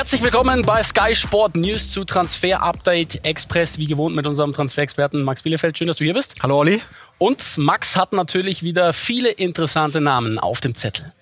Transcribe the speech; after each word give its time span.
Herzlich 0.00 0.22
willkommen 0.22 0.62
bei 0.62 0.82
Sky 0.82 1.14
Sport 1.14 1.56
News 1.56 1.90
zu 1.90 2.04
Transfer 2.04 2.62
Update 2.62 3.22
Express, 3.22 3.76
wie 3.76 3.84
gewohnt 3.84 4.16
mit 4.16 4.26
unserem 4.26 4.54
Transferexperten 4.54 5.22
Max 5.22 5.42
Bielefeld. 5.42 5.76
Schön, 5.76 5.88
dass 5.88 5.98
du 5.98 6.04
hier 6.04 6.14
bist. 6.14 6.42
Hallo 6.42 6.56
Olli. 6.56 6.80
Und 7.18 7.58
Max 7.58 7.96
hat 7.96 8.14
natürlich 8.14 8.62
wieder 8.62 8.94
viele 8.94 9.28
interessante 9.28 10.00
Namen 10.00 10.38
auf 10.38 10.62
dem 10.62 10.74
Zettel. 10.74 11.12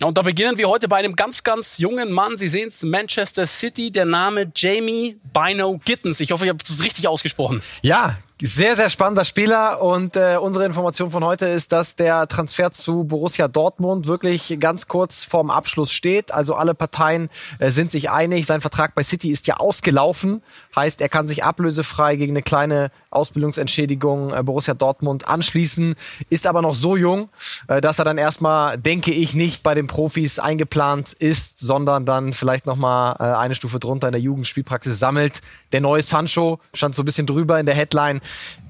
Und 0.00 0.16
da 0.16 0.22
beginnen 0.22 0.56
wir 0.56 0.70
heute 0.70 0.88
bei 0.88 0.96
einem 0.96 1.14
ganz, 1.14 1.44
ganz 1.44 1.76
jungen 1.76 2.10
Mann. 2.10 2.38
Sie 2.38 2.48
sehen 2.48 2.68
es, 2.68 2.82
Manchester 2.84 3.46
City, 3.46 3.92
der 3.92 4.06
Name 4.06 4.50
Jamie 4.56 5.20
Bino 5.34 5.78
Gittens. 5.84 6.20
Ich 6.20 6.32
hoffe, 6.32 6.46
ich 6.46 6.48
habe 6.48 6.64
es 6.66 6.82
richtig 6.82 7.06
ausgesprochen. 7.06 7.60
Ja, 7.82 8.16
sehr, 8.40 8.76
sehr 8.76 8.88
spannender 8.88 9.24
Spieler 9.24 9.82
und 9.82 10.14
äh, 10.14 10.36
unsere 10.40 10.64
Information 10.64 11.10
von 11.10 11.24
heute 11.24 11.46
ist, 11.46 11.72
dass 11.72 11.96
der 11.96 12.28
Transfer 12.28 12.70
zu 12.70 13.02
Borussia 13.02 13.48
Dortmund 13.48 14.06
wirklich 14.06 14.56
ganz 14.60 14.86
kurz 14.86 15.24
vorm 15.24 15.50
Abschluss 15.50 15.90
steht. 15.90 16.32
Also 16.32 16.54
alle 16.54 16.74
Parteien 16.74 17.30
äh, 17.58 17.70
sind 17.70 17.90
sich 17.90 18.10
einig. 18.10 18.46
Sein 18.46 18.60
Vertrag 18.60 18.94
bei 18.94 19.02
City 19.02 19.32
ist 19.32 19.48
ja 19.48 19.56
ausgelaufen. 19.56 20.42
Heißt, 20.76 21.00
er 21.00 21.08
kann 21.08 21.26
sich 21.26 21.42
ablösefrei 21.42 22.14
gegen 22.14 22.32
eine 22.32 22.42
kleine 22.42 22.92
Ausbildungsentschädigung 23.10 24.32
äh, 24.32 24.42
Borussia 24.44 24.74
Dortmund 24.74 25.26
anschließen. 25.26 25.96
Ist 26.30 26.46
aber 26.46 26.62
noch 26.62 26.76
so 26.76 26.96
jung, 26.96 27.30
äh, 27.66 27.80
dass 27.80 27.98
er 27.98 28.04
dann 28.04 28.18
erstmal, 28.18 28.78
denke 28.78 29.10
ich, 29.10 29.34
nicht 29.34 29.64
bei 29.64 29.74
den 29.74 29.88
Profis 29.88 30.38
eingeplant 30.38 31.12
ist, 31.12 31.58
sondern 31.58 32.06
dann 32.06 32.32
vielleicht 32.32 32.66
nochmal 32.66 33.16
äh, 33.18 33.36
eine 33.36 33.56
Stufe 33.56 33.80
drunter 33.80 34.06
in 34.06 34.12
der 34.12 34.20
Jugendspielpraxis 34.20 34.96
sammelt. 35.00 35.40
Der 35.72 35.80
neue 35.80 36.02
Sancho 36.02 36.60
stand 36.72 36.94
so 36.94 37.02
ein 37.02 37.04
bisschen 37.04 37.26
drüber 37.26 37.58
in 37.58 37.66
der 37.66 37.74
Headline 37.74 38.20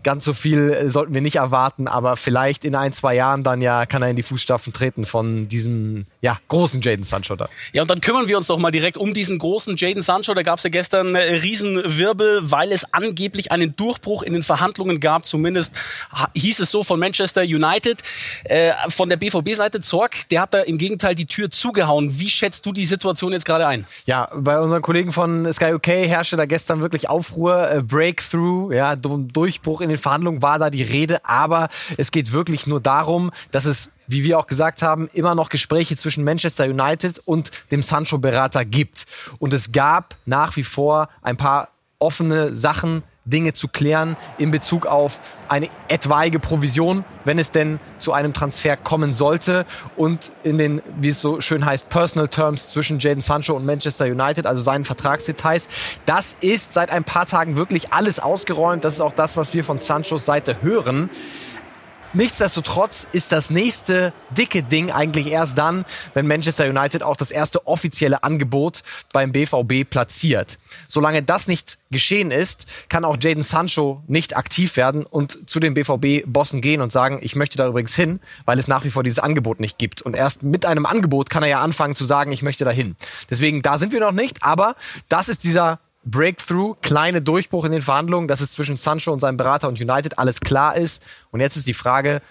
ganz 0.02 0.24
so 0.24 0.32
viel 0.32 0.70
äh, 0.70 0.88
sollten 0.88 1.14
wir 1.14 1.20
nicht 1.20 1.36
erwarten, 1.36 1.88
aber 1.88 2.16
vielleicht 2.16 2.64
in 2.64 2.74
ein, 2.74 2.92
zwei 2.92 3.14
Jahren 3.14 3.44
dann 3.44 3.60
ja 3.60 3.86
kann 3.86 4.02
er 4.02 4.10
in 4.10 4.16
die 4.16 4.22
Fußstapfen 4.22 4.72
treten 4.72 5.04
von 5.04 5.48
diesem 5.48 6.06
ja, 6.20 6.38
großen 6.48 6.80
Jaden 6.80 7.04
Sancho 7.04 7.36
da. 7.36 7.48
Ja, 7.72 7.82
und 7.82 7.90
dann 7.90 8.00
kümmern 8.00 8.28
wir 8.28 8.36
uns 8.36 8.46
doch 8.46 8.58
mal 8.58 8.70
direkt 8.70 8.96
um 8.96 9.14
diesen 9.14 9.38
großen 9.38 9.76
Jaden 9.76 10.02
Sancho. 10.02 10.34
Da 10.34 10.42
gab 10.42 10.58
es 10.58 10.64
ja 10.64 10.70
gestern 10.70 11.14
äh, 11.14 11.34
Riesenwirbel, 11.34 12.50
weil 12.50 12.72
es 12.72 12.92
angeblich 12.92 13.52
einen 13.52 13.76
Durchbruch 13.76 14.22
in 14.22 14.32
den 14.32 14.42
Verhandlungen 14.42 15.00
gab. 15.00 15.26
Zumindest 15.26 15.74
hieß 16.34 16.60
es 16.60 16.70
so 16.70 16.84
von 16.84 16.98
Manchester 16.98 17.42
United. 17.42 18.02
Äh, 18.44 18.72
von 18.88 19.08
der 19.08 19.16
BVB-Seite 19.16 19.80
Zorg, 19.80 20.28
der 20.30 20.42
hat 20.42 20.54
da 20.54 20.60
im 20.60 20.78
Gegenteil 20.78 21.14
die 21.14 21.26
Tür 21.26 21.50
zugehauen. 21.50 22.18
Wie 22.18 22.30
schätzt 22.30 22.64
du 22.66 22.72
die 22.72 22.86
Situation 22.86 23.32
jetzt 23.32 23.44
gerade 23.44 23.66
ein? 23.66 23.84
Ja, 24.06 24.30
bei 24.34 24.58
unseren 24.58 24.82
Kollegen 24.82 25.12
von 25.12 25.52
Sky 25.52 25.74
UK 25.74 25.86
herrschte 25.86 26.36
da 26.36 26.46
gestern 26.46 26.82
wirklich 26.82 27.08
Aufruhr, 27.08 27.70
äh, 27.70 27.82
Breakthrough, 27.82 28.72
ja, 28.72 28.96
Durchbruch 29.48 29.80
in 29.80 29.88
den 29.88 29.96
Verhandlungen 29.96 30.42
war 30.42 30.58
da 30.58 30.68
die 30.68 30.82
Rede, 30.82 31.24
aber 31.24 31.70
es 31.96 32.10
geht 32.10 32.32
wirklich 32.34 32.66
nur 32.66 32.80
darum, 32.80 33.30
dass 33.50 33.64
es 33.64 33.90
wie 34.10 34.24
wir 34.24 34.38
auch 34.38 34.46
gesagt 34.46 34.80
haben, 34.80 35.06
immer 35.12 35.34
noch 35.34 35.50
Gespräche 35.50 35.94
zwischen 35.94 36.24
Manchester 36.24 36.64
United 36.64 37.20
und 37.26 37.50
dem 37.70 37.82
Sancho-Berater 37.82 38.64
gibt. 38.64 39.04
Und 39.38 39.52
es 39.52 39.70
gab 39.70 40.16
nach 40.24 40.56
wie 40.56 40.62
vor 40.62 41.10
ein 41.20 41.36
paar 41.36 41.68
offene 41.98 42.54
Sachen, 42.54 43.02
Dinge 43.28 43.52
zu 43.52 43.68
klären 43.68 44.16
in 44.38 44.50
Bezug 44.50 44.86
auf 44.86 45.20
eine 45.48 45.68
etwaige 45.88 46.38
Provision, 46.38 47.04
wenn 47.24 47.38
es 47.38 47.50
denn 47.50 47.80
zu 47.98 48.12
einem 48.12 48.32
Transfer 48.32 48.76
kommen 48.76 49.12
sollte 49.12 49.66
und 49.96 50.32
in 50.44 50.58
den, 50.58 50.82
wie 50.98 51.08
es 51.08 51.20
so 51.20 51.40
schön 51.40 51.64
heißt, 51.64 51.88
Personal 51.88 52.28
Terms 52.28 52.68
zwischen 52.68 52.98
Jaden 52.98 53.20
Sancho 53.20 53.54
und 53.54 53.64
Manchester 53.64 54.06
United, 54.06 54.46
also 54.46 54.62
seinen 54.62 54.84
Vertragsdetails. 54.84 55.68
Das 56.06 56.36
ist 56.40 56.72
seit 56.72 56.90
ein 56.90 57.04
paar 57.04 57.26
Tagen 57.26 57.56
wirklich 57.56 57.92
alles 57.92 58.20
ausgeräumt. 58.20 58.84
Das 58.84 58.94
ist 58.94 59.00
auch 59.00 59.12
das, 59.12 59.36
was 59.36 59.54
wir 59.54 59.64
von 59.64 59.78
Sanchos 59.78 60.24
Seite 60.24 60.62
hören. 60.62 61.10
Nichtsdestotrotz 62.14 63.06
ist 63.12 63.32
das 63.32 63.50
nächste 63.50 64.14
dicke 64.30 64.62
Ding 64.62 64.90
eigentlich 64.90 65.26
erst 65.26 65.58
dann, 65.58 65.84
wenn 66.14 66.26
Manchester 66.26 66.66
United 66.66 67.02
auch 67.02 67.16
das 67.16 67.30
erste 67.30 67.66
offizielle 67.66 68.22
Angebot 68.22 68.82
beim 69.12 69.30
BVB 69.32 69.88
platziert. 69.88 70.56
Solange 70.88 71.22
das 71.22 71.48
nicht 71.48 71.76
geschehen 71.90 72.30
ist, 72.30 72.66
kann 72.88 73.04
auch 73.04 73.18
Jaden 73.20 73.42
Sancho 73.42 74.02
nicht 74.06 74.38
aktiv 74.38 74.78
werden 74.78 75.04
und 75.04 75.50
zu 75.50 75.60
den 75.60 75.74
BVB-Bossen 75.74 76.62
gehen 76.62 76.80
und 76.80 76.92
sagen, 76.92 77.18
ich 77.20 77.36
möchte 77.36 77.58
da 77.58 77.68
übrigens 77.68 77.94
hin, 77.94 78.20
weil 78.46 78.58
es 78.58 78.68
nach 78.68 78.84
wie 78.84 78.90
vor 78.90 79.02
dieses 79.02 79.18
Angebot 79.18 79.60
nicht 79.60 79.76
gibt. 79.76 80.00
Und 80.00 80.14
erst 80.14 80.42
mit 80.42 80.64
einem 80.64 80.86
Angebot 80.86 81.28
kann 81.28 81.42
er 81.42 81.50
ja 81.50 81.60
anfangen 81.60 81.94
zu 81.94 82.06
sagen, 82.06 82.32
ich 82.32 82.40
möchte 82.40 82.64
da 82.64 82.70
hin. 82.70 82.96
Deswegen, 83.28 83.60
da 83.60 83.76
sind 83.76 83.92
wir 83.92 84.00
noch 84.00 84.12
nicht, 84.12 84.42
aber 84.42 84.76
das 85.10 85.28
ist 85.28 85.44
dieser 85.44 85.78
Breakthrough, 86.10 86.76
kleine 86.80 87.22
Durchbruch 87.22 87.64
in 87.64 87.72
den 87.72 87.82
Verhandlungen, 87.82 88.28
dass 88.28 88.40
es 88.40 88.52
zwischen 88.52 88.76
Sancho 88.76 89.12
und 89.12 89.20
seinem 89.20 89.36
Berater 89.36 89.68
und 89.68 89.80
United 89.80 90.18
alles 90.18 90.40
klar 90.40 90.76
ist. 90.76 91.04
Und 91.30 91.40
jetzt 91.40 91.56
ist 91.56 91.66
die 91.66 91.74
Frage, 91.74 92.22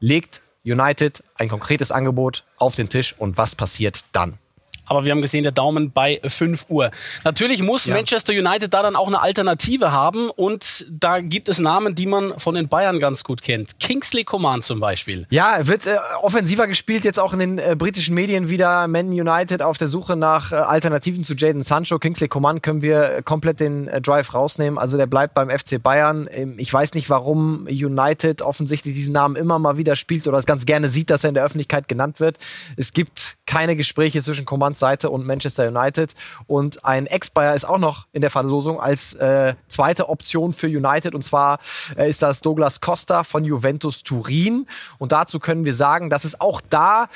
legt 0.00 0.42
United 0.64 1.22
ein 1.36 1.48
konkretes 1.48 1.92
Angebot 1.92 2.44
auf 2.56 2.74
den 2.74 2.88
Tisch 2.88 3.14
und 3.18 3.36
was 3.36 3.54
passiert 3.54 4.04
dann? 4.12 4.38
Aber 4.86 5.04
wir 5.04 5.12
haben 5.12 5.22
gesehen, 5.22 5.42
der 5.42 5.52
Daumen 5.52 5.90
bei 5.90 6.20
5 6.24 6.66
Uhr. 6.68 6.90
Natürlich 7.24 7.62
muss 7.62 7.86
ja. 7.86 7.94
Manchester 7.94 8.32
United 8.32 8.72
da 8.72 8.82
dann 8.82 8.96
auch 8.96 9.08
eine 9.08 9.20
Alternative 9.20 9.92
haben 9.92 10.30
und 10.30 10.86
da 10.88 11.20
gibt 11.20 11.48
es 11.48 11.58
Namen, 11.58 11.94
die 11.94 12.06
man 12.06 12.38
von 12.38 12.54
den 12.54 12.68
Bayern 12.68 13.00
ganz 13.00 13.24
gut 13.24 13.42
kennt. 13.42 13.78
Kingsley 13.80 14.24
Coman 14.24 14.62
zum 14.62 14.80
Beispiel. 14.80 15.26
Ja, 15.30 15.66
wird 15.66 15.86
äh, 15.86 15.96
offensiver 16.22 16.66
gespielt, 16.66 17.04
jetzt 17.04 17.18
auch 17.18 17.32
in 17.32 17.38
den 17.38 17.58
äh, 17.58 17.74
britischen 17.76 18.14
Medien 18.14 18.48
wieder. 18.48 18.86
Man 18.88 19.08
United 19.08 19.62
auf 19.62 19.78
der 19.78 19.88
Suche 19.88 20.16
nach 20.16 20.52
äh, 20.52 20.56
Alternativen 20.56 21.24
zu 21.24 21.34
Jaden 21.34 21.62
Sancho. 21.62 21.98
Kingsley 21.98 22.28
Coman 22.28 22.62
können 22.62 22.82
wir 22.82 23.22
komplett 23.22 23.60
den 23.60 23.88
äh, 23.88 24.00
Drive 24.00 24.34
rausnehmen. 24.34 24.78
Also 24.78 24.96
der 24.96 25.06
bleibt 25.06 25.34
beim 25.34 25.50
FC 25.50 25.82
Bayern. 25.82 26.28
Ähm, 26.30 26.54
ich 26.58 26.72
weiß 26.72 26.94
nicht, 26.94 27.10
warum 27.10 27.66
United 27.66 28.42
offensichtlich 28.42 28.94
diesen 28.94 29.12
Namen 29.12 29.36
immer 29.36 29.58
mal 29.58 29.76
wieder 29.76 29.96
spielt 29.96 30.28
oder 30.28 30.38
es 30.38 30.46
ganz 30.46 30.66
gerne 30.66 30.88
sieht, 30.88 31.10
dass 31.10 31.24
er 31.24 31.28
in 31.28 31.34
der 31.34 31.44
Öffentlichkeit 31.44 31.88
genannt 31.88 32.20
wird. 32.20 32.38
Es 32.76 32.92
gibt 32.92 33.36
keine 33.46 33.76
Gespräche 33.76 34.22
zwischen 34.22 34.44
Coman 34.44 34.74
Dortmunds 34.76 34.80
Seite 34.80 35.10
und 35.10 35.26
Manchester 35.26 35.68
United. 35.68 36.14
Und 36.46 36.84
ein 36.84 37.06
Ex-Bayer 37.06 37.54
ist 37.54 37.64
auch 37.64 37.78
noch 37.78 38.06
in 38.12 38.20
der 38.20 38.30
Verlosung 38.30 38.80
als 38.80 39.14
äh, 39.14 39.54
zweite 39.68 40.08
Option 40.08 40.52
für 40.52 40.66
United. 40.66 41.14
Und 41.14 41.22
zwar 41.22 41.58
äh, 41.96 42.08
ist 42.08 42.22
das 42.22 42.40
Douglas 42.40 42.80
Costa 42.80 43.24
von 43.24 43.44
Juventus 43.44 44.02
Turin. 44.02 44.66
Und 44.98 45.12
dazu 45.12 45.40
können 45.40 45.64
wir 45.64 45.74
sagen, 45.74 46.10
dass 46.10 46.24
es 46.24 46.40
auch 46.40 46.60
da 46.60 47.08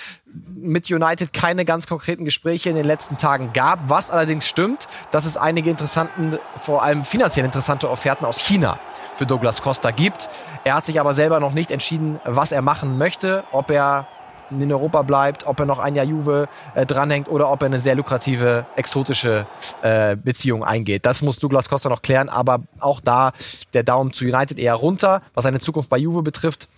mit 0.54 0.90
United 0.90 1.32
keine 1.32 1.64
ganz 1.64 1.86
konkreten 1.86 2.24
Gespräche 2.24 2.70
in 2.70 2.76
den 2.76 2.84
letzten 2.84 3.16
Tagen 3.16 3.52
gab. 3.52 3.88
Was 3.88 4.10
allerdings 4.10 4.46
stimmt, 4.46 4.86
dass 5.10 5.24
es 5.24 5.36
einige 5.36 5.70
interessanten, 5.70 6.38
vor 6.56 6.82
allem 6.82 7.04
finanziell 7.04 7.44
interessante 7.44 7.90
Offerten 7.90 8.24
aus 8.24 8.40
China 8.40 8.78
für 9.14 9.26
Douglas 9.26 9.62
Costa 9.62 9.90
gibt. 9.90 10.28
Er 10.64 10.74
hat 10.74 10.86
sich 10.86 11.00
aber 11.00 11.14
selber 11.14 11.40
noch 11.40 11.52
nicht 11.52 11.70
entschieden, 11.70 12.20
was 12.24 12.52
er 12.52 12.62
machen 12.62 12.96
möchte, 12.96 13.44
ob 13.50 13.70
er 13.70 14.06
in 14.50 14.72
Europa 14.72 15.02
bleibt, 15.02 15.46
ob 15.46 15.60
er 15.60 15.66
noch 15.66 15.78
ein 15.78 15.94
Jahr 15.94 16.06
Juve 16.06 16.48
äh, 16.74 16.86
dranhängt 16.86 17.28
oder 17.28 17.50
ob 17.50 17.62
er 17.62 17.66
eine 17.66 17.78
sehr 17.78 17.94
lukrative, 17.94 18.66
exotische 18.76 19.46
äh, 19.82 20.16
Beziehung 20.16 20.64
eingeht. 20.64 21.06
Das 21.06 21.22
muss 21.22 21.38
Douglas 21.38 21.68
Costa 21.68 21.88
noch 21.88 22.02
klären, 22.02 22.28
aber 22.28 22.60
auch 22.78 23.00
da 23.00 23.32
der 23.74 23.82
Daumen 23.82 24.12
zu 24.12 24.24
United 24.24 24.58
eher 24.58 24.74
runter. 24.74 25.22
Was 25.34 25.44
seine 25.44 25.60
Zukunft 25.60 25.90
bei 25.90 25.98
Juve 25.98 26.22
betrifft, 26.22 26.68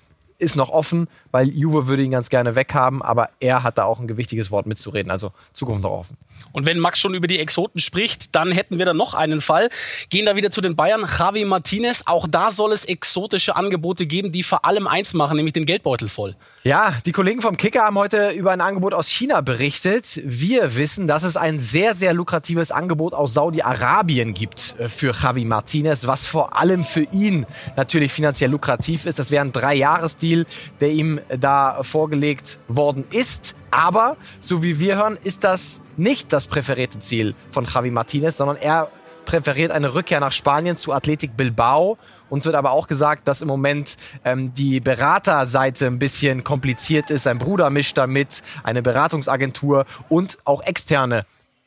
ist 0.42 0.56
noch 0.56 0.68
offen, 0.68 1.08
weil 1.30 1.48
Juve 1.48 1.86
würde 1.86 2.02
ihn 2.02 2.10
ganz 2.10 2.28
gerne 2.28 2.56
weghaben, 2.56 3.00
aber 3.00 3.30
er 3.40 3.62
hat 3.62 3.78
da 3.78 3.84
auch 3.84 4.00
ein 4.00 4.08
gewichtiges 4.08 4.50
Wort 4.50 4.66
mitzureden. 4.66 5.10
Also 5.10 5.30
Zukunft 5.52 5.82
noch 5.82 5.92
offen. 5.92 6.16
Und 6.52 6.66
wenn 6.66 6.78
Max 6.78 6.98
schon 6.98 7.14
über 7.14 7.26
die 7.26 7.38
Exoten 7.38 7.80
spricht, 7.80 8.34
dann 8.34 8.52
hätten 8.52 8.78
wir 8.78 8.86
da 8.86 8.92
noch 8.92 9.14
einen 9.14 9.40
Fall. 9.40 9.70
Gehen 10.10 10.26
da 10.26 10.36
wieder 10.36 10.50
zu 10.50 10.60
den 10.60 10.76
Bayern. 10.76 11.06
Javi 11.18 11.44
Martinez, 11.44 12.02
auch 12.06 12.26
da 12.28 12.50
soll 12.50 12.72
es 12.72 12.84
exotische 12.84 13.56
Angebote 13.56 14.06
geben, 14.06 14.32
die 14.32 14.42
vor 14.42 14.64
allem 14.64 14.86
eins 14.86 15.14
machen, 15.14 15.36
nämlich 15.36 15.52
den 15.52 15.66
Geldbeutel 15.66 16.08
voll. 16.08 16.36
Ja, 16.64 16.94
die 17.06 17.12
Kollegen 17.12 17.40
vom 17.40 17.56
Kicker 17.56 17.82
haben 17.82 17.98
heute 17.98 18.30
über 18.30 18.50
ein 18.50 18.60
Angebot 18.60 18.94
aus 18.94 19.08
China 19.08 19.40
berichtet. 19.40 20.20
Wir 20.24 20.76
wissen, 20.76 21.06
dass 21.06 21.22
es 21.22 21.36
ein 21.36 21.58
sehr, 21.58 21.94
sehr 21.94 22.14
lukratives 22.14 22.72
Angebot 22.72 23.14
aus 23.14 23.34
Saudi-Arabien 23.34 24.34
gibt 24.34 24.76
äh, 24.78 24.88
für 24.88 25.12
Javi 25.12 25.44
Martinez, 25.44 26.06
was 26.06 26.26
vor 26.26 26.58
allem 26.58 26.84
für 26.84 27.02
ihn 27.12 27.46
natürlich 27.76 28.12
finanziell 28.12 28.50
lukrativ 28.50 29.06
ist. 29.06 29.18
Das 29.18 29.30
wäre 29.30 29.44
ein 29.44 29.52
Drei-Jahres-Deal 29.52 30.31
Deal, 30.32 30.46
der 30.80 30.90
ihm 30.90 31.20
da 31.38 31.82
vorgelegt 31.82 32.58
worden 32.68 33.04
ist. 33.10 33.54
Aber, 33.70 34.16
so 34.40 34.62
wie 34.62 34.78
wir 34.80 34.96
hören, 34.96 35.18
ist 35.22 35.44
das 35.44 35.82
nicht 35.96 36.32
das 36.32 36.46
präferierte 36.46 36.98
Ziel 36.98 37.34
von 37.50 37.66
Javi 37.66 37.90
Martinez, 37.90 38.36
sondern 38.36 38.56
er 38.56 38.90
präferiert 39.24 39.70
eine 39.70 39.94
Rückkehr 39.94 40.20
nach 40.20 40.32
Spanien 40.32 40.76
zu 40.76 40.92
Athletic 40.92 41.36
Bilbao. 41.36 41.96
Uns 42.28 42.44
wird 42.44 42.56
aber 42.56 42.72
auch 42.72 42.88
gesagt, 42.88 43.28
dass 43.28 43.42
im 43.42 43.48
Moment 43.48 43.96
ähm, 44.24 44.52
die 44.54 44.80
Beraterseite 44.80 45.86
ein 45.86 45.98
bisschen 45.98 46.44
kompliziert 46.44 47.10
ist. 47.10 47.24
Sein 47.24 47.38
Bruder 47.38 47.70
mischt 47.70 47.98
damit, 47.98 48.42
eine 48.64 48.82
Beratungsagentur 48.82 49.86
und 50.08 50.38
auch 50.44 50.62
externe 50.62 51.24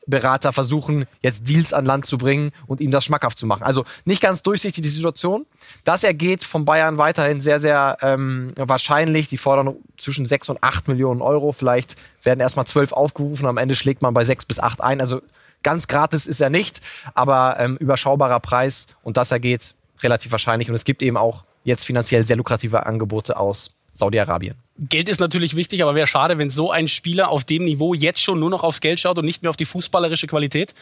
Berater 0.08 0.54
versuchen, 0.54 1.06
jetzt 1.22 1.48
Deals 1.48 1.74
an 1.74 1.86
Land 1.86 2.06
zu 2.06 2.18
bringen 2.18 2.52
und 2.68 2.82
ihm 2.82 2.92
das 2.92 3.06
schmackhaft 3.06 3.40
zu 3.40 3.46
machen. 3.46 3.64
Also 3.64 3.86
nicht 4.06 4.22
ganz 4.22 4.44
durchsichtig 4.44 4.84
die 4.84 4.90
Situation. 4.90 5.46
Das 5.84 6.04
ergeht 6.04 6.44
von 6.44 6.66
Bayern 6.66 6.98
weiterhin 6.98 7.40
sehr, 7.40 7.60
sehr 7.60 7.98
ähm, 8.02 8.54
wahrscheinlich. 8.58 9.30
Sie 9.30 9.38
fordern 9.38 9.76
zwischen 9.98 10.26
6 10.26 10.50
und 10.50 10.64
8 10.64 10.88
Millionen 10.88 11.22
Euro. 11.22 11.52
Vielleicht 11.52 11.96
werden 12.24 12.40
erstmal 12.40 12.66
12 12.66 12.92
aufgerufen, 12.92 13.48
am 13.48 13.58
Ende 13.58 13.76
schlägt 13.76 14.02
man 14.02 14.14
bei 14.14 14.24
6 14.24 14.46
bis 14.46 14.60
8 14.60 14.82
ein. 14.82 15.02
Also 15.02 15.22
ganz 15.64 15.88
gratis 15.88 16.28
ist 16.28 16.42
er 16.42 16.50
nicht, 16.50 16.82
aber 17.14 17.60
ähm, 17.60 17.78
überschaubarer 17.78 18.40
Preis 18.40 18.88
und 19.04 19.18
das 19.18 19.32
ergeht 19.32 19.76
relativ 20.02 20.32
wahrscheinlich. 20.32 20.70
Und 20.70 20.76
es 20.76 20.86
gibt 20.86 21.02
eben 21.02 21.18
auch 21.18 21.46
jetzt 21.64 21.84
finanziell 21.84 22.24
sehr 22.24 22.36
lukrative 22.36 22.86
Angebote 22.86 23.38
aus 23.38 23.80
Saudi-Arabien. 23.94 24.65
Geld 24.78 25.08
ist 25.08 25.22
natürlich 25.22 25.56
wichtig, 25.56 25.82
aber 25.84 25.96
wäre 25.96 26.06
schade, 26.06 26.38
wenn 26.38 26.50
so 26.50 26.70
ein 26.70 26.90
Spieler 26.90 27.30
auf 27.30 27.46
dem 27.46 27.64
Niveau 27.64 27.94
jetzt 27.94 28.20
schon 28.20 28.42
nur 28.42 28.50
noch 28.50 28.62
aufs 28.64 28.82
Geld 28.82 29.00
schaut 29.00 29.18
und 29.18 29.24
nicht 29.24 29.42
mehr 29.42 29.50
auf 29.50 29.56
die 29.56 29.64
fußballerische 29.64 30.28
Qualität. 30.28 30.74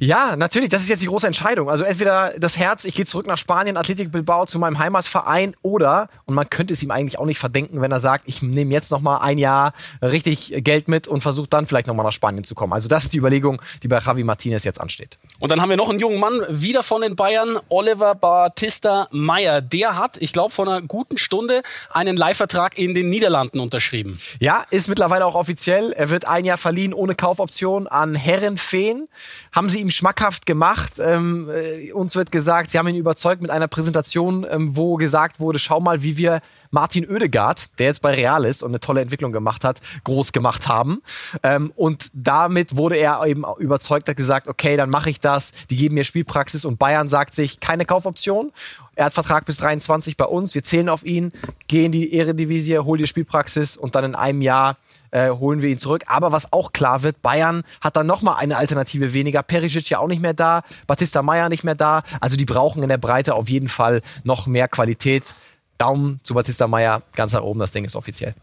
Ja, 0.00 0.34
natürlich. 0.34 0.70
Das 0.70 0.80
ist 0.80 0.88
jetzt 0.88 1.02
die 1.02 1.08
große 1.08 1.26
Entscheidung. 1.26 1.68
Also 1.68 1.84
entweder 1.84 2.32
das 2.38 2.56
Herz, 2.56 2.86
ich 2.86 2.94
gehe 2.94 3.04
zurück 3.04 3.26
nach 3.26 3.36
Spanien, 3.36 3.76
Athletic 3.76 4.10
Bilbao 4.10 4.46
zu 4.46 4.58
meinem 4.58 4.78
Heimatverein, 4.78 5.54
oder 5.60 6.08
und 6.24 6.34
man 6.34 6.48
könnte 6.48 6.72
es 6.72 6.82
ihm 6.82 6.90
eigentlich 6.90 7.18
auch 7.18 7.26
nicht 7.26 7.38
verdenken, 7.38 7.82
wenn 7.82 7.92
er 7.92 8.00
sagt, 8.00 8.24
ich 8.26 8.40
nehme 8.40 8.72
jetzt 8.72 8.90
noch 8.90 9.00
mal 9.00 9.18
ein 9.18 9.36
Jahr 9.36 9.74
richtig 10.00 10.54
Geld 10.64 10.88
mit 10.88 11.06
und 11.06 11.20
versuche 11.20 11.48
dann 11.48 11.66
vielleicht 11.66 11.86
noch 11.86 11.94
mal 11.94 12.02
nach 12.02 12.12
Spanien 12.12 12.44
zu 12.44 12.54
kommen. 12.54 12.72
Also 12.72 12.88
das 12.88 13.04
ist 13.04 13.12
die 13.12 13.18
Überlegung, 13.18 13.60
die 13.82 13.88
bei 13.88 13.98
Javi 13.98 14.24
Martinez 14.24 14.64
jetzt 14.64 14.80
ansteht. 14.80 15.18
Und 15.38 15.50
dann 15.50 15.60
haben 15.60 15.68
wir 15.68 15.76
noch 15.76 15.90
einen 15.90 16.00
jungen 16.00 16.18
Mann 16.18 16.40
wieder 16.48 16.82
von 16.82 17.02
den 17.02 17.14
Bayern, 17.14 17.58
Oliver 17.68 18.14
Batista 18.14 19.06
Meyer. 19.10 19.60
Der 19.60 19.98
hat, 19.98 20.16
ich 20.16 20.32
glaube, 20.32 20.54
vor 20.54 20.66
einer 20.66 20.80
guten 20.80 21.18
Stunde 21.18 21.62
einen 21.90 22.16
Leihvertrag 22.16 22.78
in 22.78 22.94
den 22.94 23.10
Niederlanden 23.10 23.33
Niederlanden 23.34 23.60
unterschrieben. 23.60 24.18
Ja, 24.38 24.64
ist 24.70 24.88
mittlerweile 24.88 25.26
auch 25.26 25.34
offiziell. 25.34 25.92
Er 25.92 26.10
wird 26.10 26.26
ein 26.26 26.44
Jahr 26.44 26.56
verliehen 26.56 26.94
ohne 26.94 27.14
Kaufoption 27.14 27.86
an 27.88 28.14
Herrenfeen. 28.14 29.08
Haben 29.52 29.68
sie 29.68 29.80
ihm 29.80 29.90
schmackhaft 29.90 30.46
gemacht. 30.46 30.94
Ähm, 31.00 31.50
äh, 31.50 31.92
uns 31.92 32.14
wird 32.14 32.30
gesagt, 32.30 32.70
sie 32.70 32.78
haben 32.78 32.86
ihn 32.88 32.96
überzeugt 32.96 33.42
mit 33.42 33.50
einer 33.50 33.66
Präsentation, 33.66 34.46
ähm, 34.48 34.76
wo 34.76 34.96
gesagt 34.96 35.40
wurde, 35.40 35.58
schau 35.58 35.80
mal, 35.80 36.02
wie 36.02 36.16
wir 36.16 36.40
Martin 36.70 37.08
Oedegaard, 37.08 37.78
der 37.78 37.86
jetzt 37.86 38.02
bei 38.02 38.12
Real 38.12 38.44
ist 38.44 38.62
und 38.62 38.70
eine 38.70 38.80
tolle 38.80 39.00
Entwicklung 39.00 39.32
gemacht 39.32 39.64
hat, 39.64 39.80
groß 40.02 40.32
gemacht 40.32 40.66
haben. 40.66 41.02
Ähm, 41.42 41.72
und 41.76 42.10
damit 42.12 42.76
wurde 42.76 42.96
er 42.96 43.24
eben 43.26 43.44
überzeugt, 43.58 44.08
hat 44.08 44.16
gesagt, 44.16 44.48
okay, 44.48 44.76
dann 44.76 44.90
mache 44.90 45.10
ich 45.10 45.20
das. 45.20 45.52
Die 45.70 45.76
geben 45.76 45.94
mir 45.94 46.04
Spielpraxis 46.04 46.64
und 46.64 46.78
Bayern 46.78 47.08
sagt 47.08 47.34
sich, 47.34 47.60
keine 47.60 47.84
Kaufoption. 47.84 48.52
Er 48.96 49.06
hat 49.06 49.14
Vertrag 49.14 49.44
bis 49.44 49.56
23 49.58 50.16
bei 50.16 50.26
uns. 50.26 50.54
Wir 50.54 50.62
zählen 50.62 50.88
auf 50.88 51.04
ihn, 51.04 51.32
gehen 51.66 51.92
die 51.92 52.12
Eredivisie, 52.12 52.78
hol 52.78 52.98
dir 52.98 53.06
Spielpraxis 53.06 53.76
und 53.76 53.94
dann 53.94 54.04
in 54.04 54.14
einem 54.14 54.40
Jahr 54.42 54.76
äh, 55.10 55.30
holen 55.30 55.62
wir 55.62 55.70
ihn 55.70 55.78
zurück. 55.78 56.02
Aber 56.06 56.32
was 56.32 56.52
auch 56.52 56.72
klar 56.72 57.02
wird, 57.02 57.22
Bayern 57.22 57.62
hat 57.80 57.96
dann 57.96 58.06
nochmal 58.06 58.36
eine 58.36 58.56
Alternative 58.56 59.14
weniger. 59.14 59.42
Perisic 59.42 59.88
ja 59.90 59.98
auch 59.98 60.08
nicht 60.08 60.20
mehr 60.20 60.34
da, 60.34 60.62
Batista 60.86 61.22
Meyer 61.22 61.48
nicht 61.48 61.64
mehr 61.64 61.74
da. 61.74 62.02
Also 62.20 62.36
die 62.36 62.44
brauchen 62.44 62.82
in 62.82 62.88
der 62.88 62.98
Breite 62.98 63.34
auf 63.34 63.48
jeden 63.48 63.68
Fall 63.68 64.02
noch 64.24 64.46
mehr 64.46 64.68
Qualität. 64.68 65.34
Daumen 65.78 66.20
zu 66.22 66.34
Batista 66.34 66.66
Meyer 66.68 67.02
ganz 67.14 67.32
nach 67.32 67.42
oben, 67.42 67.60
das 67.60 67.72
Ding 67.72 67.84
ist 67.84 67.96
offiziell. 67.96 68.34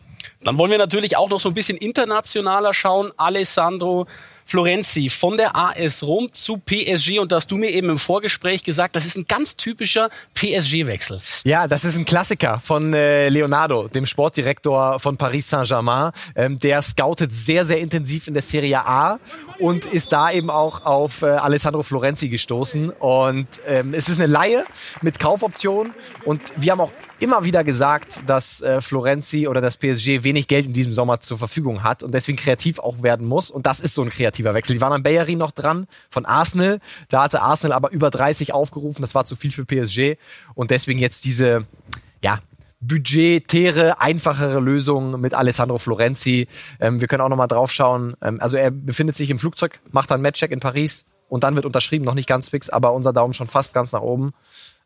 Dann 0.44 0.58
wollen 0.58 0.72
wir 0.72 0.78
natürlich 0.78 1.18
auch 1.18 1.30
noch 1.30 1.40
so 1.40 1.50
ein 1.50 1.56
bisschen 1.56 1.78
internationaler 1.78 2.74
schauen. 2.74 3.12
Alessandro 3.18 4.08
Florenzi 4.52 5.10
von 5.10 5.38
der 5.38 5.56
AS 5.56 6.04
Rom 6.04 6.28
zu 6.34 6.58
PSG 6.58 7.20
und 7.20 7.32
da 7.32 7.38
hast 7.38 7.50
du 7.52 7.56
mir 7.56 7.70
eben 7.70 7.90
im 7.90 7.98
Vorgespräch 7.98 8.66
gesagt, 8.66 8.98
das 8.98 9.06
ist 9.06 9.16
ein 9.16 9.26
ganz 9.26 9.56
typischer 9.56 10.10
PSG-Wechsel. 10.34 11.22
Ja, 11.46 11.70
das 11.70 11.86
ist 11.86 11.98
ein 11.98 12.04
Klassiker 12.04 12.60
von 12.60 12.94
äh, 12.94 13.30
Leonardo, 13.30 13.88
dem 13.88 14.06
Sportdirektor 14.06 15.00
von 15.00 15.16
Paris 15.16 15.50
Saint-Germain. 15.50 16.12
Ähm, 16.36 16.60
der 16.60 16.82
scoutet 16.82 17.32
sehr, 17.32 17.64
sehr 17.64 17.80
intensiv 17.80 18.28
in 18.28 18.34
der 18.34 18.44
Serie 18.44 18.86
A 18.86 19.20
und 19.58 19.86
ist 19.86 20.12
da 20.12 20.32
eben 20.32 20.50
auch 20.50 20.86
auf 20.86 21.22
äh, 21.22 21.28
Alessandro 21.28 21.84
Florenzi 21.84 22.28
gestoßen. 22.28 22.90
Und 22.90 23.48
ähm, 23.68 23.94
es 23.94 24.10
ist 24.10 24.20
eine 24.20 24.28
Laie 24.28 24.66
mit 25.02 25.18
Kaufoption 25.18 25.94
und 26.26 26.42
wir 26.58 26.74
haben 26.74 26.82
auch 26.82 26.92
immer 27.20 27.46
wieder 27.46 27.64
gesagt, 27.64 28.20
dass 28.28 28.62
äh, 28.62 28.82
Florenzi 28.82 29.48
oder 29.48 29.62
das 29.62 29.78
PSG 29.78 30.11
wenig 30.24 30.48
Geld 30.48 30.66
in 30.66 30.74
diesem 30.74 30.94
Sommer 30.94 31.20
zur 31.20 31.38
Verfügung 31.38 31.84
hat 31.84 32.04
und 32.04 32.14
deswegen 32.14 32.38
kreativ 32.38 32.80
auch 32.80 33.04
werden 33.04 33.28
muss. 33.28 33.52
Und 33.52 33.66
das 33.66 33.80
ist 33.80 33.96
so 33.96 34.02
ein 34.02 34.10
kreativer 34.10 34.54
Wechsel. 34.54 34.74
Die 34.76 34.82
waren 34.82 34.94
an 34.94 35.04
Bayerin 35.04 35.38
noch 35.38 35.52
dran 35.52 35.88
von 36.10 36.26
Arsenal. 36.26 36.80
Da 37.10 37.24
hatte 37.24 37.42
Arsenal 37.42 37.76
aber 37.76 37.92
über 37.92 38.10
30 38.10 38.54
aufgerufen. 38.54 39.02
Das 39.02 39.16
war 39.16 39.26
zu 39.26 39.36
viel 39.36 39.52
für 39.52 39.66
PSG. 39.66 40.18
Und 40.54 40.72
deswegen 40.72 41.00
jetzt 41.00 41.26
diese, 41.26 41.66
ja, 42.24 42.40
budgetäre, 42.82 44.02
einfachere 44.02 44.60
Lösung 44.60 45.22
mit 45.22 45.34
Alessandro 45.34 45.78
Florenzi. 45.78 46.48
Ähm, 46.80 47.00
wir 47.00 47.08
können 47.08 47.22
auch 47.22 47.30
nochmal 47.30 47.48
drauf 47.48 47.72
schauen. 47.72 48.16
Ähm, 48.22 48.40
also 48.42 48.58
er 48.58 48.72
befindet 48.72 49.16
sich 49.16 49.30
im 49.30 49.40
Flugzeug, 49.40 49.80
macht 49.92 50.12
dann 50.12 50.22
Matchcheck 50.22 50.52
in 50.52 50.60
Paris 50.60 51.06
und 51.30 51.44
dann 51.44 51.56
wird 51.56 51.66
unterschrieben, 51.66 52.04
noch 52.04 52.16
nicht 52.16 52.28
ganz 52.28 52.50
fix, 52.50 52.70
aber 52.70 52.92
unser 52.94 53.14
Daumen 53.14 53.34
schon 53.34 53.48
fast 53.48 53.74
ganz 53.74 53.94
nach 53.94 54.02
oben. 54.02 54.34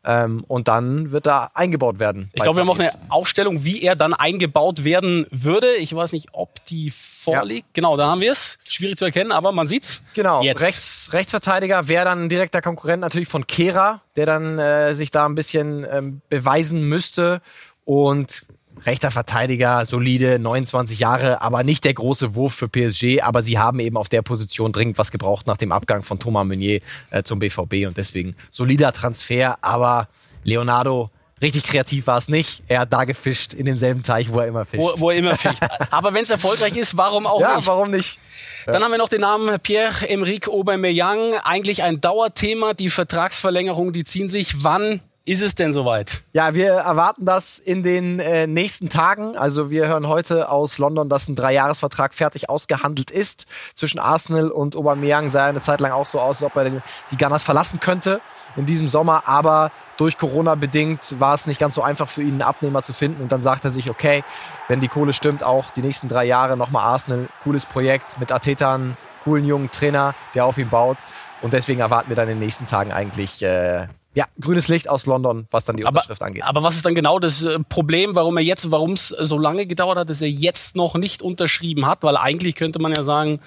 Ähm, 0.08 0.44
und 0.46 0.68
dann 0.68 1.10
wird 1.10 1.26
er 1.26 1.50
eingebaut 1.56 1.98
werden. 1.98 2.30
Ich 2.32 2.40
glaube, 2.40 2.58
wir 2.58 2.60
haben 2.60 2.70
auch 2.70 2.78
eine 2.78 2.92
Aufstellung, 3.08 3.64
wie 3.64 3.82
er 3.82 3.96
dann 3.96 4.14
eingebaut 4.14 4.84
werden 4.84 5.26
würde. 5.32 5.74
Ich 5.74 5.94
weiß 5.94 6.12
nicht, 6.12 6.28
ob 6.30 6.64
die 6.66 6.92
vorliegt. 6.92 7.66
Ja. 7.66 7.72
Genau, 7.74 7.96
da 7.96 8.06
haben 8.06 8.20
wir 8.20 8.30
es. 8.30 8.58
Schwierig 8.68 8.98
zu 8.98 9.04
erkennen, 9.04 9.32
aber 9.32 9.50
man 9.50 9.66
sieht's. 9.66 10.02
Genau. 10.14 10.42
Jetzt. 10.42 10.62
Rechts, 10.62 11.10
Rechtsverteidiger 11.12 11.88
wäre 11.88 12.04
dann 12.04 12.22
ein 12.22 12.28
direkter 12.28 12.62
Konkurrent 12.62 13.00
natürlich 13.00 13.28
von 13.28 13.48
Kehra, 13.48 14.00
der 14.14 14.26
dann 14.26 14.60
äh, 14.60 14.94
sich 14.94 15.10
da 15.10 15.26
ein 15.26 15.34
bisschen 15.34 15.84
ähm, 15.90 16.20
beweisen 16.28 16.82
müsste. 16.82 17.42
Und 17.84 18.46
rechter 18.84 19.10
Verteidiger, 19.10 19.84
solide, 19.84 20.38
29 20.38 20.98
Jahre, 20.98 21.40
aber 21.40 21.64
nicht 21.64 21.84
der 21.84 21.94
große 21.94 22.34
Wurf 22.34 22.54
für 22.54 22.68
PSG. 22.68 23.22
Aber 23.22 23.42
sie 23.42 23.58
haben 23.58 23.80
eben 23.80 23.96
auf 23.96 24.08
der 24.08 24.22
Position 24.22 24.72
dringend 24.72 24.98
was 24.98 25.10
gebraucht 25.10 25.46
nach 25.46 25.56
dem 25.56 25.72
Abgang 25.72 26.02
von 26.02 26.18
Thomas 26.18 26.46
Meunier 26.46 26.80
äh, 27.10 27.22
zum 27.22 27.38
BVB 27.38 27.86
und 27.86 27.96
deswegen 27.96 28.36
solider 28.50 28.92
Transfer. 28.92 29.58
Aber 29.62 30.08
Leonardo 30.44 31.10
richtig 31.42 31.64
kreativ 31.64 32.06
war 32.06 32.18
es 32.18 32.28
nicht. 32.28 32.62
Er 32.68 32.80
hat 32.80 32.92
da 32.92 33.04
gefischt 33.04 33.52
in 33.54 33.66
demselben 33.66 34.02
Teich, 34.02 34.32
wo 34.32 34.40
er 34.40 34.46
immer 34.46 34.64
fischt. 34.64 34.82
Wo, 34.82 35.00
wo 35.00 35.10
er 35.10 35.18
immer 35.18 35.36
fischt. 35.36 35.62
Aber 35.90 36.14
wenn 36.14 36.22
es 36.22 36.30
erfolgreich 36.30 36.76
ist, 36.76 36.96
warum 36.96 37.26
auch 37.26 37.40
ja, 37.40 37.56
nicht? 37.56 37.66
Ja, 37.66 37.72
warum 37.72 37.90
nicht? 37.90 38.18
Dann 38.66 38.82
haben 38.82 38.90
wir 38.90 38.98
noch 38.98 39.08
den 39.08 39.20
Namen 39.20 39.60
Pierre-Emerick 39.60 40.48
Aubameyang. 40.48 41.34
Eigentlich 41.44 41.84
ein 41.84 42.00
Dauerthema. 42.00 42.74
Die 42.74 42.90
Vertragsverlängerung, 42.90 43.92
die 43.92 44.02
ziehen 44.02 44.28
sich. 44.28 44.64
Wann 44.64 45.00
ist 45.26 45.42
es 45.42 45.56
denn 45.56 45.72
soweit? 45.72 46.22
Ja, 46.32 46.54
wir 46.54 46.72
erwarten 46.72 47.26
das 47.26 47.58
in 47.58 47.82
den 47.82 48.20
äh, 48.20 48.46
nächsten 48.46 48.88
Tagen. 48.88 49.36
Also 49.36 49.70
wir 49.70 49.88
hören 49.88 50.06
heute 50.06 50.48
aus 50.48 50.78
London, 50.78 51.08
dass 51.08 51.28
ein 51.28 51.34
Dreijahresvertrag 51.34 52.14
fertig 52.14 52.48
ausgehandelt 52.48 53.10
ist. 53.10 53.46
Zwischen 53.74 53.98
Arsenal 53.98 54.50
und 54.50 54.76
Aubameyang 54.76 55.28
sah 55.28 55.46
eine 55.46 55.60
Zeit 55.60 55.80
lang 55.80 55.90
auch 55.90 56.06
so 56.06 56.20
aus, 56.20 56.42
als 56.42 56.52
ob 56.52 56.56
er 56.56 56.70
die 57.10 57.16
Gunners 57.16 57.42
verlassen 57.42 57.80
könnte 57.80 58.20
in 58.54 58.66
diesem 58.66 58.86
Sommer. 58.86 59.24
Aber 59.26 59.72
durch 59.96 60.16
Corona 60.16 60.54
bedingt 60.54 61.20
war 61.20 61.34
es 61.34 61.48
nicht 61.48 61.58
ganz 61.58 61.74
so 61.74 61.82
einfach 61.82 62.08
für 62.08 62.22
ihn, 62.22 62.34
einen 62.34 62.42
Abnehmer 62.42 62.84
zu 62.84 62.92
finden. 62.92 63.20
Und 63.20 63.32
dann 63.32 63.42
sagt 63.42 63.64
er 63.64 63.72
sich, 63.72 63.90
okay, 63.90 64.22
wenn 64.68 64.78
die 64.78 64.88
Kohle 64.88 65.12
stimmt, 65.12 65.42
auch 65.42 65.72
die 65.72 65.82
nächsten 65.82 66.06
drei 66.06 66.24
Jahre 66.24 66.56
nochmal 66.56 66.84
Arsenal. 66.84 67.28
Cooles 67.42 67.66
Projekt 67.66 68.20
mit 68.20 68.30
Atetan, 68.30 68.96
coolen 69.24 69.44
jungen 69.44 69.72
Trainer, 69.72 70.14
der 70.36 70.44
auf 70.44 70.56
ihn 70.56 70.70
baut. 70.70 70.98
Und 71.42 71.52
deswegen 71.52 71.80
erwarten 71.80 72.10
wir 72.10 72.16
dann 72.16 72.28
in 72.28 72.36
den 72.36 72.44
nächsten 72.44 72.66
Tagen 72.66 72.92
eigentlich 72.92 73.42
äh, 73.42 73.88
ja, 74.16 74.24
grünes 74.40 74.68
Licht 74.68 74.88
aus 74.88 75.04
London, 75.04 75.46
was 75.50 75.64
dann 75.64 75.76
die 75.76 75.84
Unterschrift 75.84 76.22
aber, 76.22 76.28
angeht. 76.28 76.42
Aber 76.44 76.62
was 76.62 76.74
ist 76.74 76.86
dann 76.86 76.94
genau 76.94 77.18
das 77.18 77.44
äh, 77.44 77.58
Problem, 77.68 78.14
warum 78.14 78.38
er 78.38 78.42
jetzt, 78.42 78.70
warum 78.70 78.92
es 78.92 79.08
so 79.08 79.38
lange 79.38 79.66
gedauert 79.66 79.98
hat, 79.98 80.08
dass 80.08 80.22
er 80.22 80.30
jetzt 80.30 80.74
noch 80.74 80.94
nicht 80.94 81.20
unterschrieben 81.20 81.86
hat? 81.86 82.02
Weil 82.02 82.16
eigentlich 82.16 82.54
könnte 82.54 82.78
man 82.78 82.94
ja 82.94 83.04
sagen, 83.04 83.40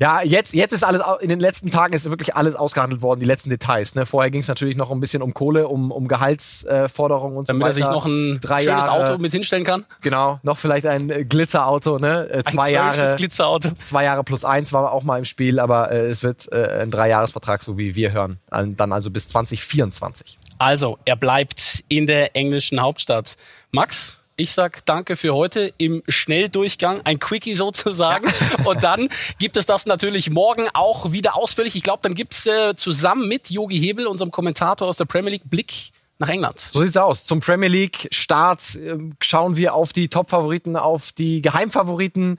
ja, 0.00 0.22
jetzt, 0.22 0.54
jetzt 0.54 0.72
ist 0.72 0.84
alles, 0.84 1.02
in 1.20 1.28
den 1.28 1.40
letzten 1.40 1.70
Tagen 1.70 1.94
ist 1.94 2.08
wirklich 2.10 2.34
alles 2.34 2.54
ausgehandelt 2.54 3.02
worden, 3.02 3.20
die 3.20 3.26
letzten 3.26 3.50
Details. 3.50 3.94
Ne? 3.94 4.06
Vorher 4.06 4.30
ging 4.30 4.40
es 4.40 4.48
natürlich 4.48 4.76
noch 4.76 4.90
ein 4.90 5.00
bisschen 5.00 5.22
um 5.22 5.34
Kohle, 5.34 5.68
um, 5.68 5.90
um 5.90 6.08
Gehaltsforderungen 6.08 7.36
und 7.36 7.48
Damit 7.48 7.74
so 7.74 7.80
weiter. 7.80 7.80
Damit 7.80 7.82
er 7.82 7.86
sich 7.86 7.94
noch 7.94 8.06
ein 8.06 8.40
Drei 8.40 8.62
schönes 8.62 8.84
Jahre, 8.84 9.10
Auto 9.10 9.18
mit 9.18 9.32
hinstellen 9.32 9.64
kann. 9.64 9.86
Genau, 10.00 10.40
noch 10.42 10.58
vielleicht 10.58 10.86
ein 10.86 11.10
äh, 11.10 11.24
Glitzerauto, 11.24 11.98
ne? 11.98 12.28
Äh, 12.30 12.42
zwei 12.44 12.68
ein 12.68 12.74
Jahre. 12.74 13.16
Glitzerauto. 13.16 13.70
Zwei 13.84 14.04
Jahre 14.04 14.24
plus 14.24 14.44
eins 14.44 14.72
war 14.72 14.92
auch 14.92 15.04
mal 15.04 15.18
im 15.18 15.24
Spiel, 15.24 15.58
aber 15.58 15.90
äh, 15.90 16.06
es 16.06 16.22
wird 16.22 16.50
äh, 16.52 16.80
ein 16.82 16.90
Dreijahresvertrag, 16.90 17.62
so 17.62 17.78
wie 17.78 17.94
wir 17.94 18.12
hören. 18.12 18.38
Dann 18.50 18.92
also 18.92 19.10
bis 19.10 19.28
2024. 19.28 20.38
Also, 20.58 20.98
er 21.04 21.16
bleibt 21.16 21.82
in 21.88 22.06
der 22.06 22.36
englischen 22.36 22.80
Hauptstadt. 22.80 23.36
Max, 23.72 24.21
ich 24.36 24.52
sag 24.52 24.84
danke 24.86 25.16
für 25.16 25.34
heute 25.34 25.72
im 25.78 26.02
Schnelldurchgang, 26.08 27.02
ein 27.04 27.18
Quickie 27.18 27.54
sozusagen. 27.54 28.26
Ja. 28.26 28.64
Und 28.64 28.82
dann 28.82 29.08
gibt 29.38 29.56
es 29.56 29.66
das 29.66 29.86
natürlich 29.86 30.30
morgen 30.30 30.68
auch 30.74 31.12
wieder 31.12 31.36
ausführlich. 31.36 31.76
Ich 31.76 31.82
glaube, 31.82 32.00
dann 32.02 32.14
gibt's 32.14 32.46
äh, 32.46 32.74
zusammen 32.76 33.28
mit 33.28 33.50
Yogi 33.50 33.78
Hebel, 33.78 34.06
unserem 34.06 34.30
Kommentator 34.30 34.88
aus 34.88 34.96
der 34.96 35.04
Premier 35.04 35.32
League, 35.32 35.48
Blick 35.48 35.92
nach 36.18 36.28
England. 36.28 36.60
So 36.60 36.80
sieht's 36.80 36.96
aus. 36.96 37.24
Zum 37.24 37.40
Premier 37.40 37.68
League 37.68 38.08
Start 38.10 38.76
äh, 38.76 38.96
schauen 39.20 39.56
wir 39.56 39.74
auf 39.74 39.92
die 39.92 40.08
Top-Favoriten, 40.08 40.76
auf 40.76 41.12
die 41.12 41.42
Geheimfavoriten. 41.42 42.38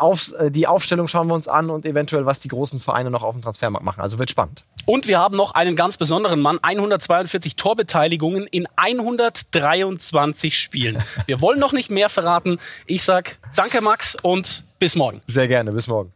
Auf, 0.00 0.32
äh, 0.38 0.50
die 0.50 0.66
Aufstellung 0.66 1.08
schauen 1.08 1.28
wir 1.28 1.34
uns 1.34 1.48
an 1.48 1.70
und 1.70 1.86
eventuell, 1.86 2.26
was 2.26 2.40
die 2.40 2.48
großen 2.48 2.80
Vereine 2.80 3.10
noch 3.10 3.22
auf 3.22 3.34
dem 3.34 3.42
Transfermarkt 3.42 3.84
machen. 3.84 4.00
Also 4.00 4.18
wird 4.18 4.30
spannend. 4.30 4.64
Und 4.86 5.06
wir 5.06 5.18
haben 5.18 5.36
noch 5.36 5.52
einen 5.52 5.76
ganz 5.76 5.96
besonderen 5.96 6.40
Mann, 6.40 6.58
142 6.62 7.56
Torbeteiligungen 7.56 8.46
in 8.46 8.66
123 8.76 10.58
Spielen. 10.58 11.02
Wir 11.26 11.40
wollen 11.40 11.60
noch 11.60 11.72
nicht 11.72 11.90
mehr 11.90 12.08
verraten. 12.08 12.58
Ich 12.86 13.02
sag 13.02 13.38
danke 13.54 13.80
Max 13.82 14.16
und 14.22 14.64
bis 14.78 14.96
morgen. 14.96 15.20
Sehr 15.26 15.48
gerne, 15.48 15.72
bis 15.72 15.86
morgen. 15.86 16.12